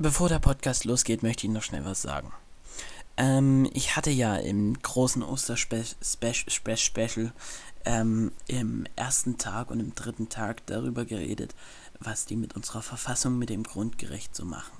Bevor 0.00 0.28
der 0.28 0.38
Podcast 0.38 0.84
losgeht, 0.84 1.24
möchte 1.24 1.48
ich 1.48 1.52
noch 1.52 1.64
schnell 1.64 1.84
was 1.84 2.02
sagen. 2.02 2.32
Ähm, 3.16 3.68
ich 3.74 3.96
hatte 3.96 4.10
ja 4.10 4.36
im 4.36 4.80
großen 4.80 5.24
Osterspecial 5.24 7.32
ähm, 7.84 8.30
im 8.46 8.86
ersten 8.94 9.38
Tag 9.38 9.72
und 9.72 9.80
im 9.80 9.96
dritten 9.96 10.28
Tag 10.28 10.64
darüber 10.66 11.04
geredet, 11.04 11.56
was 11.98 12.26
die 12.26 12.36
mit 12.36 12.54
unserer 12.54 12.82
Verfassung, 12.82 13.38
mit 13.38 13.50
dem 13.50 13.64
Grundgerecht 13.64 14.36
so 14.36 14.44
machen. 14.44 14.70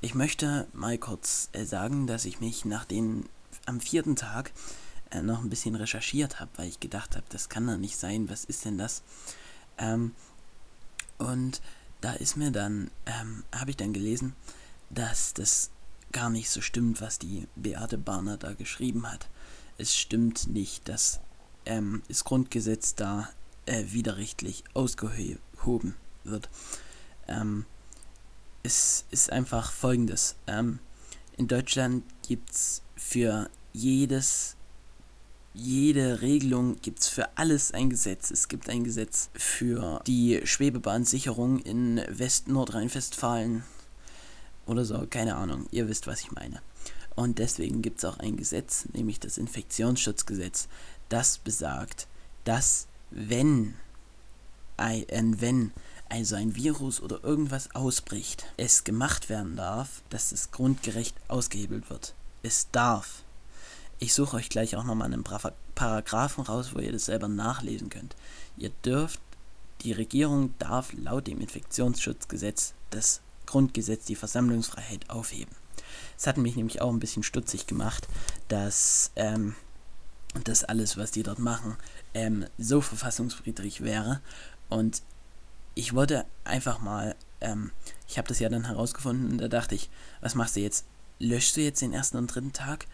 Ich 0.00 0.14
möchte 0.14 0.68
mal 0.72 0.98
kurz 0.98 1.48
äh, 1.50 1.64
sagen, 1.64 2.06
dass 2.06 2.24
ich 2.24 2.38
mich 2.38 2.64
nach 2.64 2.84
den 2.84 3.28
am 3.66 3.80
vierten 3.80 4.14
Tag 4.14 4.52
äh, 5.10 5.20
noch 5.20 5.42
ein 5.42 5.50
bisschen 5.50 5.74
recherchiert 5.74 6.38
habe, 6.38 6.52
weil 6.54 6.68
ich 6.68 6.78
gedacht 6.78 7.16
habe, 7.16 7.26
das 7.30 7.48
kann 7.48 7.66
doch 7.66 7.76
nicht 7.76 7.96
sein, 7.96 8.30
was 8.30 8.44
ist 8.44 8.66
denn 8.66 8.78
das? 8.78 9.02
Ähm, 9.78 10.12
und 11.18 11.60
da 12.02 12.12
ist 12.12 12.36
mir 12.36 12.50
dann, 12.50 12.90
ähm, 13.06 13.44
habe 13.54 13.70
ich 13.70 13.76
dann 13.78 13.94
gelesen, 13.94 14.34
dass 14.90 15.32
das 15.32 15.70
gar 16.10 16.28
nicht 16.28 16.50
so 16.50 16.60
stimmt, 16.60 17.00
was 17.00 17.18
die 17.18 17.48
Beate 17.56 17.96
Barner 17.96 18.36
da 18.36 18.52
geschrieben 18.52 19.10
hat. 19.10 19.28
Es 19.78 19.96
stimmt 19.96 20.48
nicht, 20.48 20.88
dass 20.88 21.20
ähm, 21.64 22.02
das 22.08 22.24
Grundgesetz 22.24 22.94
da 22.94 23.30
äh, 23.64 23.84
widerrechtlich 23.88 24.64
ausgehoben 24.74 25.94
wird. 26.24 26.50
Ähm, 27.28 27.64
es 28.62 29.06
ist 29.10 29.32
einfach 29.32 29.72
folgendes. 29.72 30.36
Ähm, 30.46 30.80
in 31.36 31.48
Deutschland 31.48 32.04
gibt 32.26 32.50
es 32.50 32.82
für 32.96 33.48
jedes 33.72 34.56
jede 35.54 36.22
Regelung 36.22 36.80
gibt 36.80 37.00
es 37.00 37.08
für 37.08 37.36
alles 37.36 37.72
ein 37.72 37.90
Gesetz. 37.90 38.30
Es 38.30 38.48
gibt 38.48 38.68
ein 38.68 38.84
Gesetz 38.84 39.28
für 39.34 40.00
die 40.06 40.40
Schwebebahnsicherung 40.44 41.58
in 41.60 42.00
West-Nordrhein-Westfalen 42.08 43.62
oder 44.66 44.84
so, 44.84 45.06
keine 45.08 45.36
Ahnung. 45.36 45.66
Ihr 45.70 45.88
wisst, 45.88 46.06
was 46.06 46.20
ich 46.20 46.32
meine. 46.32 46.62
Und 47.14 47.38
deswegen 47.38 47.82
gibt 47.82 47.98
es 47.98 48.04
auch 48.04 48.18
ein 48.18 48.36
Gesetz, 48.36 48.86
nämlich 48.92 49.20
das 49.20 49.36
Infektionsschutzgesetz, 49.36 50.68
das 51.10 51.38
besagt, 51.38 52.06
dass 52.44 52.86
wenn 53.10 53.74
ein, 54.78 55.40
wenn 55.40 55.72
also 56.08 56.36
ein 56.36 56.56
Virus 56.56 57.00
oder 57.00 57.22
irgendwas 57.22 57.74
ausbricht, 57.74 58.44
es 58.56 58.84
gemacht 58.84 59.28
werden 59.28 59.56
darf, 59.56 60.02
dass 60.10 60.32
es 60.32 60.50
grundgerecht 60.50 61.14
ausgehebelt 61.28 61.90
wird. 61.90 62.14
Es 62.42 62.68
darf. 62.70 63.21
Ich 64.02 64.14
suche 64.14 64.38
euch 64.38 64.48
gleich 64.48 64.74
auch 64.74 64.82
nochmal 64.82 65.12
einen 65.12 65.22
Paragraphen 65.22 66.42
raus, 66.42 66.74
wo 66.74 66.80
ihr 66.80 66.90
das 66.90 67.04
selber 67.04 67.28
nachlesen 67.28 67.88
könnt. 67.88 68.16
Ihr 68.56 68.70
dürft, 68.84 69.20
die 69.82 69.92
Regierung 69.92 70.54
darf 70.58 70.92
laut 70.94 71.28
dem 71.28 71.40
Infektionsschutzgesetz 71.40 72.74
das 72.90 73.20
Grundgesetz 73.46 74.04
die 74.04 74.16
Versammlungsfreiheit 74.16 75.08
aufheben. 75.08 75.54
Es 76.18 76.26
hat 76.26 76.36
mich 76.36 76.56
nämlich 76.56 76.80
auch 76.80 76.90
ein 76.90 76.98
bisschen 76.98 77.22
stutzig 77.22 77.68
gemacht, 77.68 78.08
dass 78.48 79.12
ähm, 79.14 79.54
das 80.42 80.64
alles, 80.64 80.96
was 80.96 81.12
die 81.12 81.22
dort 81.22 81.38
machen, 81.38 81.76
ähm, 82.12 82.46
so 82.58 82.80
verfassungsfriedrig 82.80 83.84
wäre. 83.84 84.20
Und 84.68 85.04
ich 85.76 85.94
wollte 85.94 86.24
einfach 86.42 86.80
mal, 86.80 87.14
ähm, 87.40 87.70
ich 88.08 88.18
habe 88.18 88.26
das 88.26 88.40
ja 88.40 88.48
dann 88.48 88.66
herausgefunden 88.66 89.30
und 89.30 89.38
da 89.38 89.46
dachte 89.46 89.76
ich, 89.76 89.90
was 90.20 90.34
machst 90.34 90.56
du 90.56 90.60
jetzt? 90.60 90.86
Löschst 91.20 91.56
du 91.56 91.60
jetzt 91.60 91.82
den 91.82 91.92
ersten 91.92 92.16
und 92.16 92.26
dritten 92.26 92.52
Tag 92.52 92.88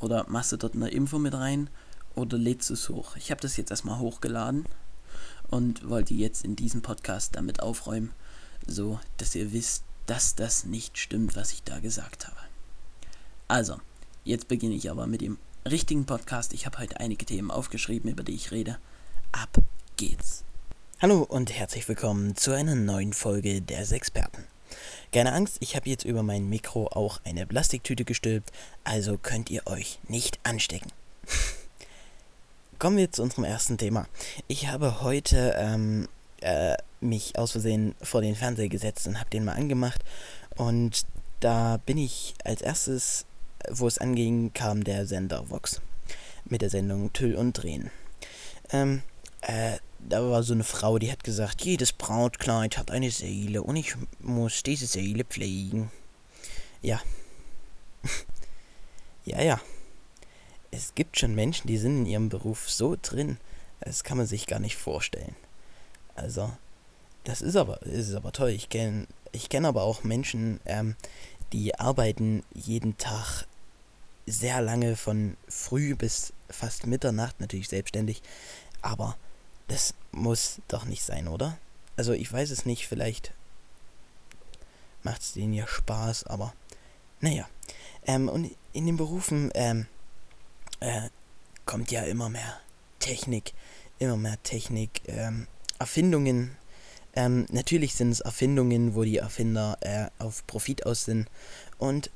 oder 0.00 0.26
machst 0.28 0.52
du 0.52 0.56
dort 0.56 0.74
eine 0.74 0.88
Info 0.88 1.18
mit 1.18 1.34
rein 1.34 1.70
oder 2.14 2.36
lädst 2.36 2.70
du 2.70 2.74
es 2.74 2.88
hoch? 2.88 3.16
Ich 3.16 3.30
habe 3.30 3.40
das 3.40 3.56
jetzt 3.56 3.70
erstmal 3.70 3.98
hochgeladen 3.98 4.64
und 5.48 5.88
wollte 5.88 6.14
jetzt 6.14 6.44
in 6.44 6.56
diesem 6.56 6.82
Podcast 6.82 7.36
damit 7.36 7.62
aufräumen, 7.62 8.12
so 8.66 8.98
dass 9.18 9.34
ihr 9.34 9.52
wisst, 9.52 9.84
dass 10.06 10.34
das 10.34 10.64
nicht 10.64 10.98
stimmt, 10.98 11.36
was 11.36 11.52
ich 11.52 11.62
da 11.62 11.78
gesagt 11.78 12.26
habe. 12.26 12.38
Also, 13.46 13.80
jetzt 14.24 14.48
beginne 14.48 14.74
ich 14.74 14.90
aber 14.90 15.06
mit 15.06 15.20
dem 15.20 15.38
richtigen 15.68 16.06
Podcast. 16.06 16.52
Ich 16.52 16.66
habe 16.66 16.78
heute 16.78 16.98
einige 16.98 17.26
Themen 17.26 17.50
aufgeschrieben, 17.50 18.10
über 18.10 18.22
die 18.22 18.34
ich 18.34 18.50
rede. 18.50 18.78
Ab 19.32 19.58
geht's. 19.96 20.44
Hallo 21.00 21.22
und 21.22 21.52
herzlich 21.52 21.88
willkommen 21.88 22.36
zu 22.36 22.52
einer 22.52 22.74
neuen 22.74 23.12
Folge 23.12 23.60
der 23.62 23.90
Experten. 23.90 24.44
Keine 25.12 25.32
Angst, 25.32 25.56
ich 25.58 25.74
habe 25.74 25.90
jetzt 25.90 26.04
über 26.04 26.22
mein 26.22 26.48
Mikro 26.48 26.86
auch 26.86 27.20
eine 27.24 27.44
Plastiktüte 27.44 28.04
gestülpt, 28.04 28.52
also 28.84 29.18
könnt 29.18 29.50
ihr 29.50 29.66
euch 29.66 29.98
nicht 30.06 30.38
anstecken. 30.44 30.92
Kommen 32.78 32.96
wir 32.96 33.10
zu 33.10 33.22
unserem 33.22 33.42
ersten 33.42 33.76
Thema. 33.76 34.06
Ich 34.46 34.68
habe 34.68 35.02
heute 35.02 35.56
ähm, 35.58 36.08
äh, 36.40 36.76
mich 37.00 37.36
aus 37.36 37.50
Versehen 37.52 37.96
vor 38.00 38.22
den 38.22 38.36
Fernseher 38.36 38.68
gesetzt 38.68 39.08
und 39.08 39.18
habe 39.18 39.30
den 39.30 39.44
mal 39.44 39.54
angemacht. 39.54 40.04
Und 40.56 41.04
da 41.40 41.78
bin 41.78 41.98
ich 41.98 42.34
als 42.44 42.62
erstes, 42.62 43.26
wo 43.68 43.88
es 43.88 43.98
anging, 43.98 44.52
kam 44.54 44.84
der 44.84 45.06
Sender 45.06 45.50
Vox 45.50 45.80
mit 46.44 46.62
der 46.62 46.70
Sendung 46.70 47.12
Tüll 47.12 47.34
und 47.34 47.54
Drehen. 47.54 47.90
Ähm, 48.72 49.02
äh, 49.40 49.78
da 50.08 50.28
war 50.28 50.42
so 50.42 50.52
eine 50.52 50.64
Frau, 50.64 50.98
die 50.98 51.10
hat 51.10 51.24
gesagt, 51.24 51.62
jedes 51.62 51.92
Brautkleid 51.92 52.78
hat 52.78 52.90
eine 52.90 53.10
Seele 53.10 53.62
und 53.62 53.76
ich 53.76 53.94
muss 54.20 54.62
diese 54.62 54.86
Seele 54.86 55.24
pflegen. 55.24 55.90
Ja. 56.82 57.00
ja, 59.24 59.42
ja. 59.42 59.60
Es 60.70 60.94
gibt 60.94 61.18
schon 61.18 61.34
Menschen, 61.34 61.66
die 61.66 61.78
sind 61.78 62.00
in 62.00 62.06
ihrem 62.06 62.28
Beruf 62.28 62.70
so 62.70 62.96
drin, 63.00 63.38
das 63.80 64.04
kann 64.04 64.18
man 64.18 64.26
sich 64.26 64.46
gar 64.46 64.60
nicht 64.60 64.76
vorstellen. 64.76 65.34
Also, 66.14 66.52
das 67.24 67.42
ist 67.42 67.56
aber, 67.56 67.82
ist 67.82 68.14
aber 68.14 68.32
toll. 68.32 68.50
Ich 68.50 68.68
kenne 68.68 69.06
ich 69.32 69.48
kenn 69.48 69.64
aber 69.64 69.82
auch 69.82 70.04
Menschen, 70.04 70.60
ähm, 70.66 70.96
die 71.52 71.78
arbeiten 71.78 72.42
jeden 72.54 72.98
Tag 72.98 73.46
sehr 74.26 74.60
lange 74.60 74.96
von 74.96 75.36
früh 75.48 75.94
bis 75.94 76.32
fast 76.48 76.86
Mitternacht, 76.86 77.40
natürlich 77.40 77.68
selbstständig, 77.68 78.22
aber 78.82 79.16
das 79.70 79.94
muss 80.10 80.60
doch 80.66 80.84
nicht 80.84 81.04
sein, 81.04 81.28
oder? 81.28 81.56
Also 81.96 82.12
ich 82.12 82.30
weiß 82.32 82.50
es 82.50 82.66
nicht, 82.66 82.88
vielleicht 82.88 83.32
macht 85.04 85.22
es 85.22 85.32
denen 85.32 85.54
ja 85.54 85.66
Spaß, 85.66 86.24
aber 86.24 86.52
naja. 87.20 87.48
Ähm, 88.04 88.28
und 88.28 88.50
in 88.72 88.86
den 88.86 88.96
Berufen 88.96 89.50
ähm, 89.54 89.86
äh, 90.80 91.08
kommt 91.66 91.92
ja 91.92 92.02
immer 92.02 92.28
mehr 92.28 92.60
Technik, 92.98 93.52
immer 94.00 94.16
mehr 94.16 94.42
Technik, 94.42 95.02
ähm, 95.06 95.46
Erfindungen. 95.78 96.56
Ähm, 97.14 97.46
natürlich 97.50 97.94
sind 97.94 98.10
es 98.10 98.20
Erfindungen, 98.20 98.96
wo 98.96 99.04
die 99.04 99.18
Erfinder 99.18 99.78
äh, 99.82 100.06
auf 100.18 100.44
Profit 100.48 100.84
aus 100.84 101.04
sind. 101.04 101.30
Und 101.78 102.10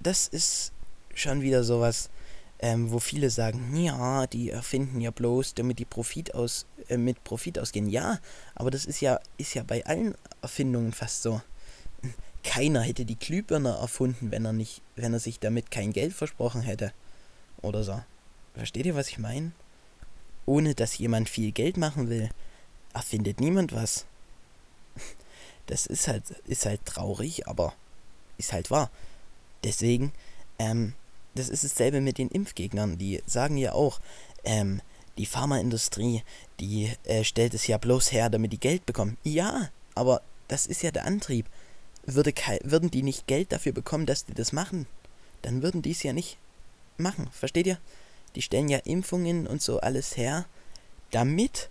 das 0.00 0.28
ist 0.28 0.72
schon 1.14 1.40
wieder 1.40 1.64
sowas, 1.64 2.10
ähm, 2.60 2.90
wo 2.90 2.98
viele 2.98 3.30
sagen, 3.30 3.74
ja, 3.76 4.26
die 4.26 4.50
erfinden 4.50 5.00
ja 5.00 5.10
bloß, 5.10 5.54
damit 5.54 5.78
die 5.78 5.84
Profit 5.84 6.34
aus, 6.34 6.66
äh, 6.88 6.96
mit 6.96 7.22
Profit 7.24 7.58
ausgehen. 7.58 7.88
Ja, 7.88 8.18
aber 8.54 8.70
das 8.70 8.84
ist 8.84 9.00
ja, 9.00 9.20
ist 9.36 9.54
ja 9.54 9.62
bei 9.62 9.84
allen 9.86 10.14
Erfindungen 10.42 10.92
fast 10.92 11.22
so. 11.22 11.40
Keiner 12.44 12.82
hätte 12.82 13.04
die 13.04 13.18
Glühbirne 13.18 13.70
erfunden, 13.70 14.30
wenn 14.30 14.44
er 14.44 14.52
nicht, 14.52 14.82
wenn 14.96 15.12
er 15.12 15.20
sich 15.20 15.40
damit 15.40 15.70
kein 15.70 15.92
Geld 15.92 16.12
versprochen 16.12 16.62
hätte. 16.62 16.92
Oder 17.62 17.82
so. 17.82 18.00
Versteht 18.54 18.86
ihr, 18.86 18.94
was 18.94 19.08
ich 19.08 19.18
meine? 19.18 19.52
Ohne 20.46 20.74
dass 20.74 20.98
jemand 20.98 21.28
viel 21.28 21.52
Geld 21.52 21.76
machen 21.76 22.08
will, 22.08 22.30
erfindet 22.94 23.40
niemand 23.40 23.72
was. 23.72 24.06
Das 25.66 25.84
ist 25.84 26.08
halt, 26.08 26.24
ist 26.46 26.64
halt 26.64 26.84
traurig, 26.86 27.46
aber 27.46 27.74
ist 28.38 28.54
halt 28.54 28.70
wahr. 28.70 28.90
Deswegen, 29.64 30.12
ähm, 30.58 30.94
das 31.34 31.50
ist 31.50 31.62
dasselbe 31.62 32.00
mit 32.00 32.16
den 32.16 32.30
Impfgegnern. 32.30 32.96
Die 32.96 33.22
sagen 33.26 33.58
ja 33.58 33.72
auch, 33.72 34.00
ähm, 34.44 34.80
die 35.18 35.26
Pharmaindustrie, 35.26 36.22
die 36.60 36.92
äh, 37.04 37.24
stellt 37.24 37.54
es 37.54 37.66
ja 37.66 37.76
bloß 37.76 38.12
her, 38.12 38.30
damit 38.30 38.52
die 38.52 38.60
Geld 38.60 38.86
bekommen. 38.86 39.18
Ja, 39.24 39.68
aber 39.94 40.22
das 40.46 40.66
ist 40.66 40.82
ja 40.82 40.90
der 40.90 41.04
Antrieb. 41.04 41.46
Würde 42.06 42.32
würden 42.62 42.90
die 42.90 43.02
nicht 43.02 43.26
Geld 43.26 43.52
dafür 43.52 43.72
bekommen, 43.72 44.06
dass 44.06 44.24
die 44.24 44.34
das 44.34 44.52
machen, 44.52 44.86
dann 45.42 45.62
würden 45.62 45.82
die 45.82 45.90
es 45.90 46.02
ja 46.02 46.12
nicht 46.12 46.38
machen. 46.96 47.28
Versteht 47.32 47.66
ihr? 47.66 47.78
Die 48.34 48.42
stellen 48.42 48.68
ja 48.68 48.78
Impfungen 48.78 49.46
und 49.46 49.60
so 49.60 49.80
alles 49.80 50.16
her, 50.16 50.46
damit 51.10 51.68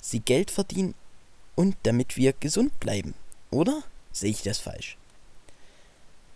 sie 0.00 0.20
Geld 0.20 0.50
verdienen 0.50 0.94
und 1.54 1.76
damit 1.82 2.16
wir 2.16 2.32
gesund 2.32 2.78
bleiben. 2.80 3.14
Oder? 3.50 3.82
Sehe 4.12 4.30
ich 4.30 4.42
das 4.42 4.58
falsch? 4.58 4.96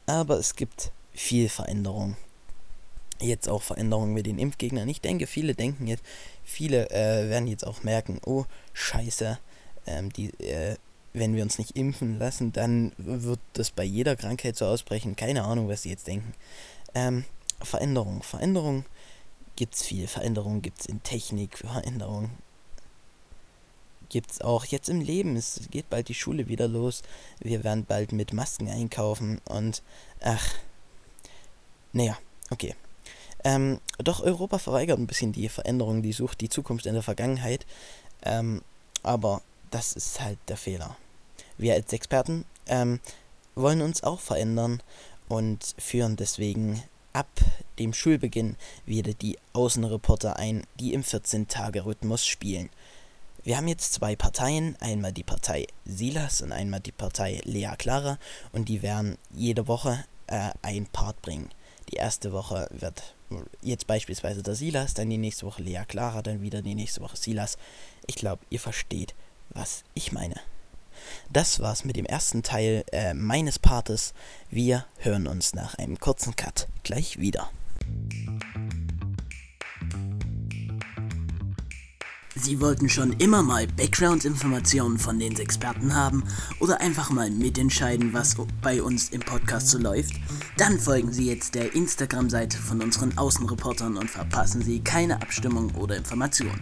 Aber 0.06 0.38
es 0.38 0.54
gibt 0.54 0.92
viel 1.12 1.48
Veränderung 1.48 2.16
jetzt 3.24 3.48
auch 3.48 3.62
Veränderungen 3.62 4.12
mit 4.12 4.26
den 4.26 4.38
Impfgegnern. 4.38 4.88
Ich 4.88 5.00
denke, 5.00 5.26
viele 5.26 5.54
denken 5.54 5.86
jetzt, 5.86 6.04
viele 6.44 6.90
äh, 6.90 7.28
werden 7.28 7.48
jetzt 7.48 7.66
auch 7.66 7.82
merken, 7.82 8.20
oh, 8.24 8.44
scheiße, 8.72 9.38
ähm, 9.86 10.12
die, 10.12 10.30
äh, 10.40 10.76
wenn 11.12 11.34
wir 11.34 11.42
uns 11.42 11.58
nicht 11.58 11.76
impfen 11.76 12.18
lassen, 12.18 12.52
dann 12.52 12.92
wird 12.96 13.40
das 13.52 13.70
bei 13.70 13.84
jeder 13.84 14.16
Krankheit 14.16 14.56
so 14.56 14.66
ausbrechen. 14.66 15.16
Keine 15.16 15.44
Ahnung, 15.44 15.68
was 15.68 15.82
sie 15.82 15.90
jetzt 15.90 16.06
denken. 16.06 16.34
Ähm, 16.94 17.24
Veränderung. 17.60 18.22
Veränderung 18.22 18.84
gibt 19.56 19.76
es 19.76 19.82
viel. 19.82 20.08
Veränderung 20.08 20.60
gibt 20.60 20.80
es 20.80 20.86
in 20.86 21.02
Technik. 21.02 21.58
Veränderung 21.58 22.30
gibt 24.08 24.32
es 24.32 24.40
auch 24.40 24.64
jetzt 24.64 24.88
im 24.88 25.00
Leben. 25.00 25.36
Es 25.36 25.60
geht 25.70 25.88
bald 25.88 26.08
die 26.08 26.14
Schule 26.14 26.48
wieder 26.48 26.68
los. 26.68 27.02
Wir 27.40 27.64
werden 27.64 27.84
bald 27.84 28.12
mit 28.12 28.32
Masken 28.32 28.68
einkaufen 28.68 29.40
und 29.44 29.82
ach. 30.20 30.46
Naja, 31.92 32.18
okay. 32.50 32.74
Ähm, 33.44 33.80
doch 33.98 34.22
Europa 34.22 34.58
verweigert 34.58 34.98
ein 34.98 35.06
bisschen 35.06 35.32
die 35.32 35.48
Veränderung, 35.48 36.02
die 36.02 36.12
sucht 36.12 36.40
die 36.40 36.48
Zukunft 36.48 36.86
in 36.86 36.94
der 36.94 37.02
Vergangenheit. 37.02 37.66
Ähm, 38.22 38.62
aber 39.02 39.42
das 39.70 39.92
ist 39.92 40.20
halt 40.20 40.38
der 40.48 40.56
Fehler. 40.56 40.96
Wir 41.58 41.74
als 41.74 41.92
Experten 41.92 42.44
ähm, 42.66 43.00
wollen 43.54 43.82
uns 43.82 44.02
auch 44.02 44.20
verändern 44.20 44.82
und 45.28 45.74
führen 45.78 46.16
deswegen 46.16 46.82
ab 47.12 47.28
dem 47.78 47.92
Schulbeginn 47.92 48.56
wieder 48.86 49.14
die 49.14 49.38
Außenreporter 49.52 50.36
ein, 50.36 50.64
die 50.80 50.94
im 50.94 51.02
14-Tage-Rhythmus 51.02 52.26
spielen. 52.26 52.70
Wir 53.44 53.56
haben 53.56 53.68
jetzt 53.68 53.92
zwei 53.92 54.16
Parteien, 54.16 54.76
einmal 54.80 55.12
die 55.12 55.22
Partei 55.22 55.66
Silas 55.84 56.40
und 56.40 56.50
einmal 56.50 56.80
die 56.80 56.92
Partei 56.92 57.40
Lea 57.44 57.74
Clara 57.76 58.18
und 58.52 58.68
die 58.68 58.82
werden 58.82 59.18
jede 59.34 59.68
Woche 59.68 60.04
äh, 60.26 60.50
ein 60.62 60.86
Part 60.86 61.20
bringen. 61.20 61.50
Die 61.90 61.96
erste 61.96 62.32
Woche 62.32 62.68
wird 62.70 63.14
jetzt 63.62 63.86
beispielsweise 63.86 64.42
der 64.42 64.54
Silas, 64.54 64.94
dann 64.94 65.10
die 65.10 65.18
nächste 65.18 65.46
Woche 65.46 65.62
Lea 65.62 65.82
Clara, 65.86 66.22
dann 66.22 66.42
wieder 66.42 66.62
die 66.62 66.74
nächste 66.74 67.00
Woche 67.00 67.16
Silas. 67.16 67.58
Ich 68.06 68.16
glaube, 68.16 68.44
ihr 68.50 68.60
versteht, 68.60 69.14
was 69.50 69.84
ich 69.94 70.12
meine. 70.12 70.36
Das 71.32 71.60
war's 71.60 71.84
mit 71.84 71.96
dem 71.96 72.06
ersten 72.06 72.42
Teil 72.42 72.84
äh, 72.92 73.14
meines 73.14 73.58
Partes. 73.58 74.14
Wir 74.50 74.86
hören 74.98 75.26
uns 75.26 75.54
nach 75.54 75.74
einem 75.74 75.98
kurzen 75.98 76.36
Cut 76.36 76.68
gleich 76.82 77.18
wieder. 77.18 77.50
Sie 82.44 82.60
wollten 82.60 82.90
schon 82.90 83.14
immer 83.14 83.42
mal 83.42 83.66
Background-Informationen 83.66 84.98
von 84.98 85.18
den 85.18 85.34
Experten 85.38 85.94
haben 85.94 86.24
oder 86.60 86.78
einfach 86.82 87.08
mal 87.08 87.30
mitentscheiden, 87.30 88.12
was 88.12 88.36
bei 88.60 88.82
uns 88.82 89.08
im 89.08 89.22
Podcast 89.22 89.70
so 89.70 89.78
läuft? 89.78 90.12
Dann 90.58 90.78
folgen 90.78 91.10
Sie 91.10 91.26
jetzt 91.26 91.54
der 91.54 91.74
Instagram-Seite 91.74 92.58
von 92.58 92.82
unseren 92.82 93.16
Außenreportern 93.16 93.96
und 93.96 94.10
verpassen 94.10 94.60
Sie 94.60 94.80
keine 94.80 95.22
Abstimmung 95.22 95.74
oder 95.76 95.96
Informationen. 95.96 96.60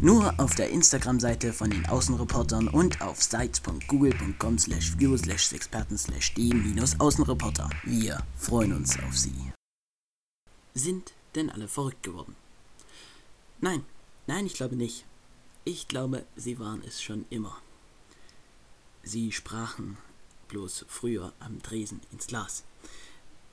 Nur 0.00 0.32
auf 0.38 0.54
der 0.54 0.70
Instagram-Seite 0.70 1.52
von 1.52 1.68
den 1.68 1.84
Außenreportern 1.86 2.68
und 2.68 3.00
auf 3.00 3.20
sites.google.com 3.20 4.56
slash 4.56 4.96
view 4.96 5.16
slash 5.16 5.52
experten 5.52 5.98
slash 5.98 6.32
d-außenreporter. 6.34 7.68
Wir 7.82 8.22
freuen 8.36 8.72
uns 8.72 8.96
auf 9.00 9.18
Sie. 9.18 9.34
Sind 10.74 11.12
denn 11.34 11.50
alle 11.50 11.66
verrückt 11.66 12.04
geworden? 12.04 12.36
Nein, 13.60 13.84
nein, 14.28 14.46
ich 14.46 14.54
glaube 14.54 14.76
nicht. 14.76 15.04
Ich 15.66 15.88
glaube, 15.88 16.26
sie 16.36 16.58
waren 16.58 16.82
es 16.86 17.02
schon 17.02 17.24
immer. 17.30 17.56
Sie 19.02 19.32
sprachen 19.32 19.96
bloß 20.48 20.84
früher 20.88 21.32
am 21.40 21.62
Dresen 21.62 22.02
ins 22.12 22.26
Glas. 22.26 22.64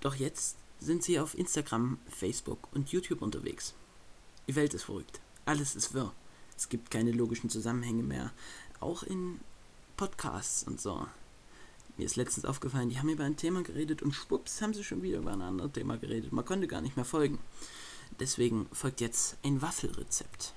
Doch 0.02 0.16
jetzt 0.16 0.58
sind 0.82 1.04
sie 1.04 1.20
auf 1.20 1.38
Instagram, 1.38 2.00
Facebook 2.10 2.68
und 2.74 2.90
YouTube 2.90 3.22
unterwegs. 3.22 3.76
Die 4.50 4.56
Welt 4.56 4.74
ist 4.74 4.84
verrückt. 4.84 5.22
Alles 5.46 5.74
ist 5.76 5.94
wirr. 5.94 6.14
Es 6.58 6.68
gibt 6.68 6.92
keine 6.92 7.14
logischen 7.14 7.50
Zusammenhänge 7.50 8.04
mehr. 8.04 8.34
Auch 8.82 9.04
in 9.04 9.40
Podcasts 9.96 10.64
und 10.64 10.82
so. 10.82 11.08
Mir 11.96 12.06
ist 12.06 12.18
letztens 12.18 12.46
aufgefallen, 12.46 12.90
die 12.90 13.00
haben 13.00 13.10
über 13.10 13.24
ein 13.24 13.38
Thema 13.38 13.64
geredet 13.64 14.02
und 14.02 14.12
schwupps 14.14 14.62
haben 14.62 14.74
sie 14.74 14.84
schon 14.84 15.02
wieder 15.02 15.20
über 15.20 15.32
ein 15.32 15.42
anderes 15.42 15.72
Thema 15.72 15.98
geredet. 15.98 16.34
Man 16.34 16.44
konnte 16.44 16.68
gar 16.68 16.82
nicht 16.82 16.98
mehr 16.98 17.06
folgen. 17.06 17.40
Deswegen 18.20 18.68
folgt 18.74 19.00
jetzt 19.00 19.38
ein 19.44 19.62
Waffelrezept. 19.62 20.54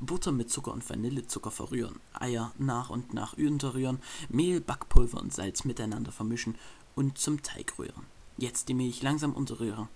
Butter 0.00 0.32
mit 0.32 0.50
Zucker 0.50 0.72
und 0.72 0.88
Vanillezucker 0.88 1.50
verrühren, 1.50 2.00
Eier 2.12 2.52
nach 2.58 2.90
und 2.90 3.14
nach 3.14 3.34
unterrühren, 3.34 4.00
Mehl, 4.28 4.60
Backpulver 4.60 5.20
und 5.20 5.32
Salz 5.32 5.64
miteinander 5.64 6.12
vermischen 6.12 6.56
und 6.94 7.18
zum 7.18 7.42
Teig 7.42 7.78
rühren. 7.78 8.06
Jetzt 8.36 8.68
die 8.68 8.74
Milch 8.74 9.02
langsam 9.02 9.32
unterrühren, 9.32 9.88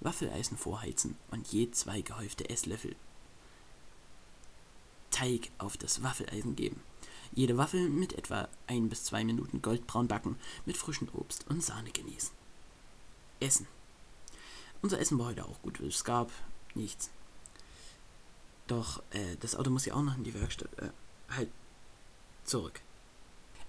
Waffeleisen 0.00 0.56
vorheizen 0.56 1.16
und 1.30 1.46
je 1.48 1.70
zwei 1.70 2.00
gehäufte 2.00 2.48
Esslöffel 2.50 2.96
Teig 5.14 5.52
auf 5.58 5.76
das 5.76 6.02
Waffeleisen 6.02 6.56
geben. 6.56 6.82
Jede 7.34 7.56
Waffel 7.56 7.88
mit 7.88 8.14
etwa 8.14 8.48
ein 8.66 8.88
bis 8.88 9.04
zwei 9.04 9.22
Minuten 9.22 9.62
goldbraun 9.62 10.08
backen, 10.08 10.36
mit 10.66 10.76
frischem 10.76 11.08
Obst 11.12 11.48
und 11.48 11.62
Sahne 11.62 11.92
genießen. 11.92 12.32
Essen. 13.38 13.68
Unser 14.82 14.98
Essen 14.98 15.16
war 15.18 15.26
heute 15.26 15.44
auch 15.44 15.62
gut. 15.62 15.78
Es 15.78 16.02
gab 16.02 16.32
nichts. 16.74 17.10
Doch 18.66 19.00
äh, 19.10 19.36
das 19.40 19.56
Auto 19.56 19.70
muss 19.70 19.84
ja 19.84 19.94
auch 19.94 20.02
noch 20.02 20.16
in 20.16 20.24
die 20.24 20.34
Werkstatt. 20.34 20.70
Äh, 20.78 20.88
halt 21.36 21.48
zurück. 22.44 22.80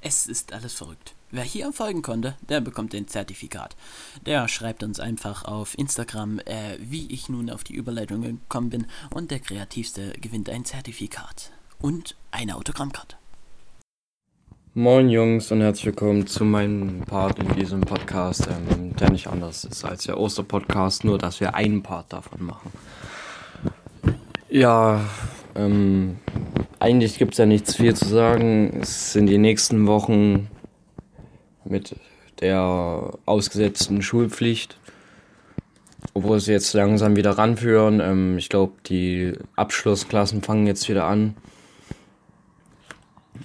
Es 0.02 0.28
ist 0.28 0.54
alles 0.54 0.74
verrückt. 0.74 1.16
Wer 1.32 1.44
hier 1.44 1.74
folgen 1.74 2.02
konnte, 2.02 2.36
der 2.48 2.62
bekommt 2.62 2.94
ein 2.94 3.08
Zertifikat. 3.08 3.76
Der 4.26 4.48
schreibt 4.48 4.84
uns 4.84 5.00
einfach 5.00 5.44
auf 5.46 5.78
Instagram, 5.78 6.40
äh, 6.40 6.78
wie 6.80 7.12
ich 7.12 7.28
nun 7.28 7.50
auf 7.50 7.64
die 7.64 7.74
Überleitung 7.74 8.22
gekommen 8.22 8.70
bin 8.70 8.88
und 9.10 9.32
der 9.32 9.40
Kreativste 9.40 10.14
gewinnt 10.22 10.50
ein 10.50 10.64
Zertifikat 10.64 11.52
und 11.80 12.16
eine 12.32 12.56
Autogrammkarte. 12.56 13.18
Moin 14.76 15.10
Jungs 15.10 15.52
und 15.52 15.62
herzlich 15.62 15.86
willkommen 15.88 16.28
zu 16.28 16.44
meinem 16.44 17.02
Part 17.02 17.40
in 17.40 17.54
diesem 17.56 17.82
Podcast, 17.82 18.48
ähm, 18.48 18.96
der 18.96 19.10
nicht 19.10 19.28
anders 19.28 19.64
ist 19.64 19.84
als 19.86 20.04
der 20.04 20.20
Osterpodcast, 20.20 21.04
nur 21.04 21.18
dass 21.18 21.40
wir 21.40 21.56
einen 21.56 21.82
Part 21.82 22.14
davon 22.14 22.46
machen. 22.46 22.72
Ja, 24.56 25.02
ähm, 25.54 26.16
eigentlich 26.80 27.18
gibt 27.18 27.34
es 27.34 27.40
ja 27.40 27.46
nichts 27.46 27.76
viel 27.76 27.94
zu 27.94 28.06
sagen. 28.06 28.80
Es 28.82 29.12
sind 29.12 29.28
die 29.28 29.38
nächsten 29.38 29.86
Wochen 29.86 30.48
mit 31.66 31.98
der 32.40 33.12
ausgesetzten 33.26 34.02
Schulpflicht, 34.02 34.78
obwohl 36.14 36.40
sie 36.40 36.54
jetzt 36.54 36.72
langsam 36.72 37.18
wieder 37.18 37.32
ranführen. 37.32 38.00
Ähm, 38.00 38.38
ich 38.38 38.48
glaube, 38.48 38.72
die 38.86 39.34
Abschlussklassen 39.58 40.42
fangen 40.42 40.68
jetzt 40.68 40.88
wieder 40.88 41.04
an. 41.04 41.36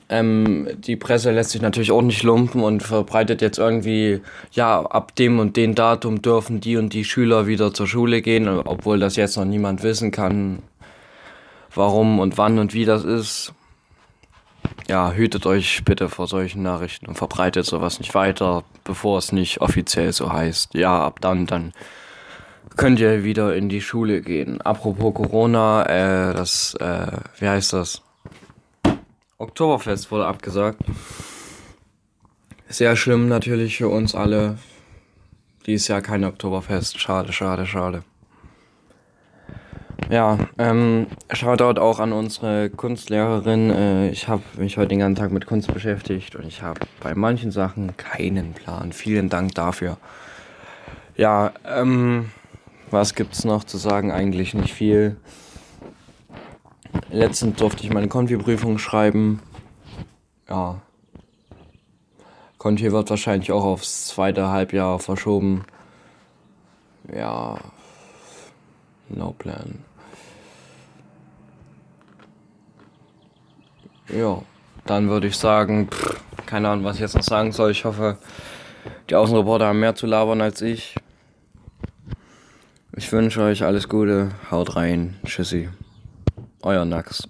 Ähm, 0.08 0.68
die 0.78 0.94
Presse 0.94 1.32
lässt 1.32 1.50
sich 1.50 1.60
natürlich 1.60 1.90
auch 1.90 2.02
nicht 2.02 2.22
lumpen 2.22 2.62
und 2.62 2.84
verbreitet 2.84 3.42
jetzt 3.42 3.58
irgendwie, 3.58 4.20
ja, 4.52 4.80
ab 4.82 5.16
dem 5.16 5.40
und 5.40 5.56
dem 5.56 5.74
Datum 5.74 6.22
dürfen 6.22 6.60
die 6.60 6.76
und 6.76 6.94
die 6.94 7.04
Schüler 7.04 7.48
wieder 7.48 7.74
zur 7.74 7.88
Schule 7.88 8.22
gehen, 8.22 8.46
obwohl 8.46 9.00
das 9.00 9.16
jetzt 9.16 9.36
noch 9.36 9.44
niemand 9.44 9.82
wissen 9.82 10.12
kann 10.12 10.62
warum 11.74 12.18
und 12.18 12.38
wann 12.38 12.58
und 12.58 12.74
wie 12.74 12.84
das 12.84 13.04
ist. 13.04 13.52
Ja, 14.88 15.12
hütet 15.12 15.46
euch 15.46 15.84
bitte 15.84 16.08
vor 16.08 16.26
solchen 16.26 16.62
Nachrichten 16.62 17.06
und 17.06 17.16
verbreitet 17.16 17.64
sowas 17.64 18.00
nicht 18.00 18.14
weiter, 18.14 18.64
bevor 18.84 19.18
es 19.18 19.32
nicht 19.32 19.60
offiziell 19.60 20.12
so 20.12 20.32
heißt. 20.32 20.74
Ja, 20.74 21.04
ab 21.04 21.20
dann, 21.20 21.46
dann 21.46 21.72
könnt 22.76 22.98
ihr 22.98 23.24
wieder 23.24 23.54
in 23.54 23.68
die 23.68 23.80
Schule 23.80 24.20
gehen. 24.20 24.60
Apropos 24.60 25.14
Corona, 25.14 25.84
äh, 25.86 26.34
das, 26.34 26.74
äh, 26.74 27.06
wie 27.38 27.48
heißt 27.48 27.72
das? 27.72 28.02
Oktoberfest 29.38 30.10
wurde 30.10 30.26
abgesagt. 30.26 30.80
Sehr 32.68 32.94
schlimm 32.96 33.28
natürlich 33.28 33.78
für 33.78 33.88
uns 33.88 34.14
alle. 34.14 34.58
Dies 35.66 35.88
Jahr 35.88 36.02
kein 36.02 36.24
Oktoberfest. 36.24 37.00
Schade, 37.00 37.32
schade, 37.32 37.66
schade. 37.66 38.02
Ja, 40.10 40.38
ähm, 40.58 41.06
Shoutout 41.32 41.80
auch 41.80 42.00
an 42.00 42.12
unsere 42.12 42.68
Kunstlehrerin. 42.68 43.70
Äh, 43.70 44.08
ich 44.10 44.26
habe 44.26 44.42
mich 44.56 44.76
heute 44.76 44.88
den 44.88 44.98
ganzen 44.98 45.14
Tag 45.14 45.30
mit 45.30 45.46
Kunst 45.46 45.72
beschäftigt 45.72 46.34
und 46.34 46.46
ich 46.46 46.62
habe 46.62 46.80
bei 47.00 47.14
manchen 47.14 47.52
Sachen 47.52 47.96
keinen 47.96 48.52
Plan. 48.52 48.92
Vielen 48.92 49.28
Dank 49.28 49.54
dafür. 49.54 49.98
Ja, 51.16 51.52
ähm, 51.64 52.32
was 52.90 53.14
gibt's 53.14 53.44
noch 53.44 53.62
zu 53.62 53.78
sagen? 53.78 54.10
Eigentlich 54.10 54.52
nicht 54.52 54.74
viel. 54.74 55.16
Letztens 57.10 57.58
durfte 57.58 57.84
ich 57.84 57.92
meine 57.92 58.08
Konfi-Prüfung 58.08 58.78
schreiben. 58.78 59.40
Ja. 60.48 60.82
Konfi 62.58 62.90
wird 62.90 63.10
wahrscheinlich 63.10 63.52
auch 63.52 63.64
aufs 63.64 64.08
zweite 64.08 64.48
Halbjahr 64.48 64.98
verschoben. 64.98 65.64
Ja. 67.14 67.60
No 69.08 69.30
plan. 69.38 69.84
Ja, 74.16 74.42
dann 74.86 75.08
würde 75.08 75.28
ich 75.28 75.36
sagen, 75.36 75.88
pff, 75.88 76.20
keine 76.46 76.68
Ahnung, 76.68 76.84
was 76.84 76.96
ich 76.96 77.02
jetzt 77.02 77.14
noch 77.14 77.22
sagen 77.22 77.52
soll. 77.52 77.70
Ich 77.70 77.84
hoffe, 77.84 78.18
die 79.08 79.14
Außenreporter 79.14 79.66
haben 79.66 79.80
mehr 79.80 79.94
zu 79.94 80.06
labern 80.06 80.40
als 80.40 80.62
ich. 80.62 80.96
Ich 82.96 83.12
wünsche 83.12 83.42
euch 83.42 83.62
alles 83.62 83.88
Gute, 83.88 84.32
haut 84.50 84.74
rein, 84.74 85.16
tschüssi. 85.24 85.68
Euer 86.62 86.84
Nax. 86.84 87.28